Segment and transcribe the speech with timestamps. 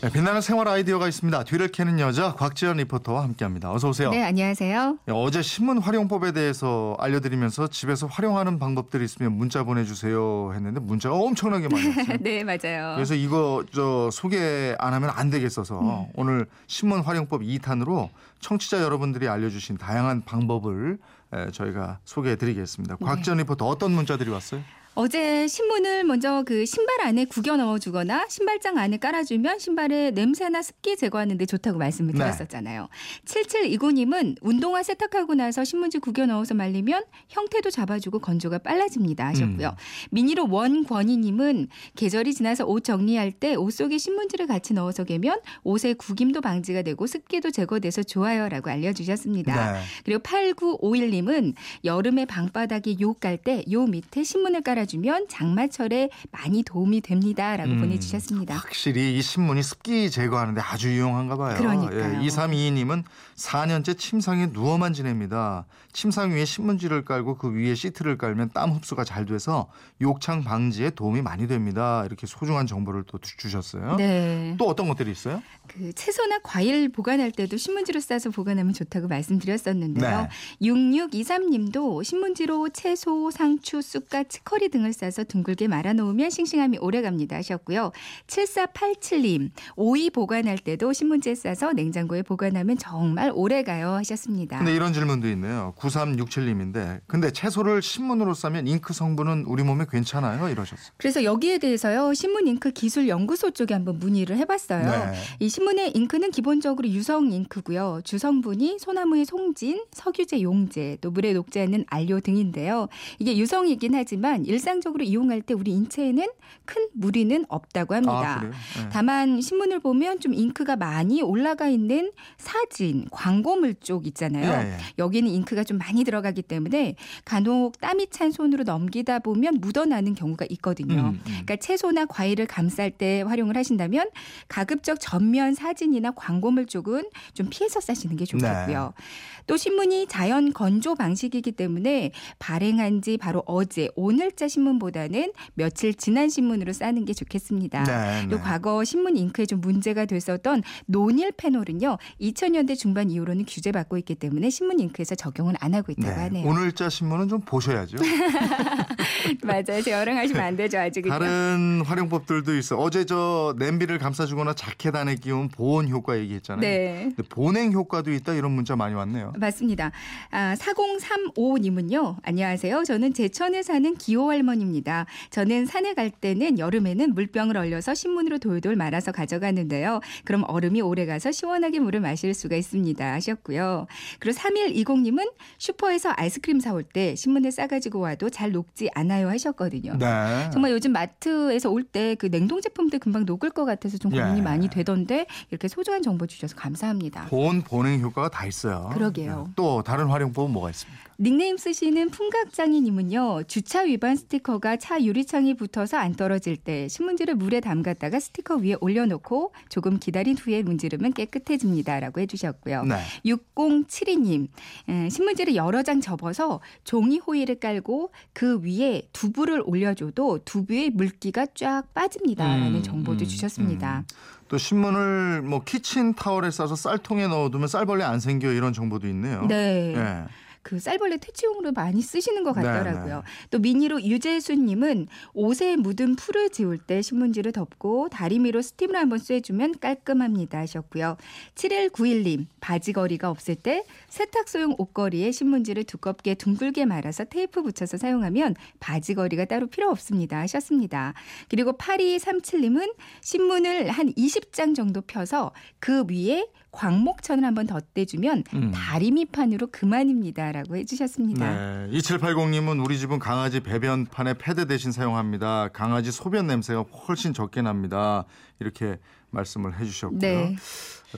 [0.00, 1.42] 네, 빛나는 생활 아이디어가 있습니다.
[1.42, 3.72] 뒤를 캐는 여자 곽지연 리포터와 함께합니다.
[3.72, 4.10] 어서 오세요.
[4.10, 4.98] 네, 안녕하세요.
[5.06, 11.66] 네, 어제 신문 활용법에 대해서 알려드리면서 집에서 활용하는 방법들이 있으면 문자 보내주세요 했는데 문자가 엄청나게
[11.66, 12.16] 많이 왔어요.
[12.20, 12.94] 네, 맞아요.
[12.94, 16.06] 그래서 이거 저 소개 안 하면 안 되겠어서 음.
[16.14, 20.98] 오늘 신문 활용법 2탄으로 청취자 여러분들이 알려주신 다양한 방법을
[21.32, 22.96] 에, 저희가 소개해드리겠습니다.
[23.00, 23.04] 네.
[23.04, 24.60] 곽지연 리포터 어떤 문자들이 왔어요?
[25.00, 31.46] 어제 신문을 먼저 그 신발 안에 구겨 넣어주거나 신발장 안에 깔아주면 신발의 냄새나 습기 제거하는데
[31.46, 32.18] 좋다고 말씀을 네.
[32.18, 32.88] 드렸었잖아요.
[33.24, 39.68] 7729님은 운동화 세탁하고 나서 신문지 구겨 넣어서 말리면 형태도 잡아주고 건조가 빨라집니다 하셨고요.
[39.68, 40.08] 음.
[40.10, 46.40] 미니로 원권희님은 계절이 지나서 옷 정리할 때 옷 속에 신문지를 같이 넣어서 개면 옷의 구김도
[46.40, 49.74] 방지가 되고 습기도 제거돼서 좋아요라고 알려주셨습니다.
[49.74, 49.80] 네.
[50.04, 51.54] 그리고 8951님은
[51.84, 58.56] 여름에 방바닥에 요깔때 요 밑에 신문을 깔아 주면 장마철에 많이 도움이 됩니다라고 음, 보내주셨습니다.
[58.56, 61.56] 확실히 이 신문이 습기 제거하는데 아주 유용한가 봐요.
[61.56, 62.20] 그러니까요.
[62.24, 63.04] 예, 2322님은
[63.36, 65.66] 4년째 침상에 누워만 지냅니다.
[65.92, 71.22] 침상 위에 신문지를 깔고 그 위에 시트를 깔면 땀 흡수가 잘 돼서 욕창 방지에 도움이
[71.22, 72.02] 많이 됩니다.
[72.06, 73.96] 이렇게 소중한 정보를 또 주- 주셨어요.
[73.96, 74.54] 네.
[74.58, 75.42] 또 어떤 것들이 있어요?
[75.68, 80.28] 그 채소나 과일 보관할 때도 신문지로 싸서 보관하면 좋다고 말씀드렸었는데요.
[80.60, 80.66] 네.
[80.68, 87.92] 6623님도 신문지로 채소, 상추, 쑥갓, 치커리 등을 싸서 둥글게 말아 놓으면 싱싱함이 오래 갑니다 하셨고요.
[88.26, 94.58] 7487님, 오이 보관할 때도 신문지에 싸서 냉장고에 보관하면 정말 오래 가요 하셨습니다.
[94.58, 95.74] 근데 이런 질문도 있네요.
[95.78, 100.48] 9367님인데 근데 채소를 신문으로 싸면 잉크 성분은 우리 몸에 괜찮아요?
[100.48, 100.92] 이러셨어요.
[100.96, 104.88] 그래서 여기에 대해서요 신문 잉크 기술 연구소 쪽에 한번 문의를 해 봤어요.
[104.88, 105.12] 네.
[105.40, 108.00] 이 신문의 잉크는 기본적으로 유성 잉크고요.
[108.04, 112.88] 주성분이 소나무의 송진, 석유제 용제, 또 물에 녹지 않는 알료 등인데요.
[113.18, 116.26] 이게 유성이긴 하지만 일상적으로 이용할 때 우리 인체에는
[116.64, 118.40] 큰 무리는 없다고 합니다.
[118.40, 118.42] 아?
[118.42, 118.88] 네.
[118.90, 124.50] 다만 신문을 보면 좀 잉크가 많이 올라가 있는 사진, 광고물 쪽 있잖아요.
[124.50, 124.78] 예, 예.
[124.98, 130.94] 여기는 잉크가 좀 많이 들어가기 때문에 간혹 땀이 찬 손으로 넘기다 보면 묻어나는 경우가 있거든요.
[130.94, 131.20] 음, 음.
[131.24, 134.10] 그러니까 채소나 과일을 감쌀 때 활용을 하신다면
[134.48, 137.04] 가급적 전면 사진이나 광고물 쪽은
[137.34, 138.92] 좀 피해서 싸시는 게 좋겠고요.
[138.96, 139.04] 네.
[139.46, 146.72] 또 신문이 자연 건조 방식이기 때문에 발행한 지 바로 어제 오늘자 신문보다는 며칠 지난 신문으로
[146.72, 147.84] 싸는 게 좋겠습니다.
[147.84, 148.42] 네, 또 네.
[148.42, 151.98] 과거 신문 잉크에 좀 문제가 됐었던 노닐 페놀은요.
[152.20, 156.22] 2000년대 중반 이후로는 규제받고 있기 때문에 신문 잉크에서 적용을 안 하고 있다고 네.
[156.22, 156.46] 하네요.
[156.46, 157.98] 오늘자 신문은 좀 보셔야죠.
[159.44, 159.82] 맞아요.
[159.82, 160.78] 재활용하시면 안 되죠.
[160.78, 161.12] 아직은요.
[161.12, 162.76] 다른 활용법들도 있어.
[162.76, 166.60] 어제 저 냄비를 감싸주거나 자켓 안에 끼운 보온 효과 얘기했잖아요.
[166.60, 167.10] 네.
[167.28, 169.32] 보냉 효과도 있다 이런 문자 많이 왔네요.
[169.36, 169.92] 맞습니다.
[170.30, 172.16] 아, 4035님은요.
[172.22, 172.84] 안녕하세요.
[172.84, 175.06] 저는 제천에 사는 기호 할머니입니다.
[175.30, 180.00] 저는 산에 갈 때는 여름에는 물병을 얼려서 신문으로 돌돌 말아서 가져가는데요.
[180.24, 183.12] 그럼 얼음이 오래 가서 시원하게 물을 마실 수가 있습니다.
[183.12, 183.86] 하셨고요.
[184.20, 189.96] 그리고 3120님은 슈퍼에서 아이스크림 사올 때 신문에 싸가지고 와도 잘 녹지 않아요 하셨거든요.
[189.98, 190.50] 네.
[190.52, 194.42] 정말 요즘 마트에서 올 때 그 냉동 제품들 금방 녹을 것 같아서 좀 고민이 예.
[194.42, 197.26] 많이 되던데 이렇게 소중한 정보 주셔서 감사합니다.
[197.26, 198.90] 보온 보냉 효과가 다 있어요.
[198.92, 199.44] 그러게요.
[199.46, 199.52] 네.
[199.56, 201.07] 또 다른 활용법은 뭐가 있습니까?
[201.20, 203.42] 닉네임 쓰시는 풍각장이님은요.
[203.48, 209.52] 주차 위반 스티커가 차 유리창에 붙어서 안 떨어질 때 신문지를 물에 담갔다가 스티커 위에 올려놓고
[209.68, 212.84] 조금 기다린 후에 문지르면 깨끗해집니다라고 해주셨고요.
[212.84, 212.98] 네.
[213.26, 214.46] 6072님
[214.88, 221.82] 에, 신문지를 여러 장 접어서 종이 호일을 깔고 그 위에 두부를 올려줘도 두부의 물기가 쫙
[221.94, 224.04] 빠집니다라는 음, 정보도 음, 주셨습니다.
[224.08, 224.38] 음.
[224.46, 229.44] 또 신문을 뭐 키친 타월에 싸서 쌀통에 넣어두면 쌀벌레 안 생겨 이런 정보도 있네요.
[229.48, 229.94] 네.
[229.96, 230.24] 예.
[230.68, 233.16] 그 쌀벌레 퇴치용으로 많이 쓰시는 것 네, 같더라고요.
[233.16, 233.22] 네.
[233.50, 240.58] 또 미니로 유재수님은 옷에 묻은 풀을 지울 때 신문지를 덮고 다리미로 스팀을 한번 쐬주면 깔끔합니다
[240.58, 241.16] 하셨고요.
[241.54, 249.68] 7191님 바지걸이가 없을 때 세탁소용 옷걸이에 신문지를 두껍게 둥글게 말아서 테이프 붙여서 사용하면 바지걸이가 따로
[249.68, 251.14] 필요 없습니다 하셨습니다.
[251.48, 255.50] 그리고 8237님은 신문을 한 20장 정도 펴서
[255.80, 258.70] 그 위에 광목천을 한번 덧대주면 음.
[258.72, 261.48] 다리미판으로 그만입니다라고 해주셨습니다.
[261.48, 261.88] 네.
[261.98, 265.68] 2780님은 우리 집은 강아지 배변판에 패드 대신 사용합니다.
[265.72, 268.24] 강아지 소변 냄새가 훨씬 적게 납니다.
[268.60, 268.98] 이렇게
[269.30, 270.18] 말씀을 해주셨고요.
[270.20, 270.56] 네.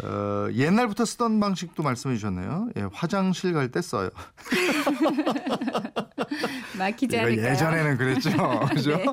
[0.04, 2.68] 어, 옛날부터 쓰던 방식도 말씀해 주셨네요.
[2.76, 4.10] 예, 화장실 갈 때 써요.
[6.78, 7.50] 막히지 않을까요?
[7.50, 8.30] 예전에는 그랬죠.
[8.70, 8.96] 그죠?
[8.96, 9.04] 네.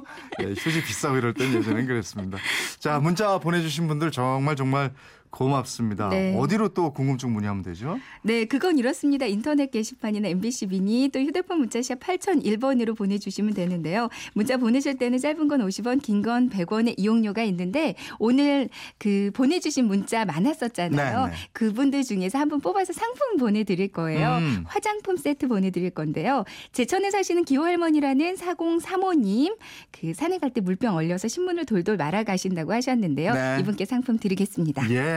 [0.41, 2.37] 예, 휴지 비싸고 이럴 땐 예전엔 그랬습니다.
[2.79, 4.93] 자, 문자 보내주신 분들 정말 정말
[5.29, 6.09] 고맙습니다.
[6.09, 6.35] 네.
[6.37, 7.99] 어디로 또 궁금증 문의하면 되죠?
[8.23, 9.25] 네, 그건 이렇습니다.
[9.25, 14.09] 인터넷 게시판이나 MBC 미니 또 휴대폰 문자샵 8001번으로 보내주시면 되는데요.
[14.33, 20.25] 문자 보내실 때는 짧은 건 50원, 긴 건 100원의 이용료가 있는데 오늘 그 보내주신 문자
[20.25, 21.25] 많았었잖아요.
[21.27, 21.37] 네, 네.
[21.53, 24.37] 그분들 중에서 한 분 뽑아서 상품 보내드릴 거예요.
[24.37, 24.63] 음.
[24.67, 26.45] 화장품 세트 보내드릴 건데요.
[26.71, 29.57] 제천에 사시는 기호할머니라는 4035님
[29.91, 33.33] 그 산에 갈 때 물병 얼려서 신문을 돌돌 말아 가신다고 하셨는데요.
[33.33, 33.57] 네.
[33.59, 34.89] 이분께 상품 드리겠습니다.
[34.91, 35.16] 예,